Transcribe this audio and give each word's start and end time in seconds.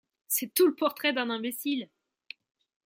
C'est 0.27 0.51
tout 0.55 0.65
le 0.65 0.73
portrait 0.73 1.13
d'un 1.13 1.29
imbécile! 1.29 1.87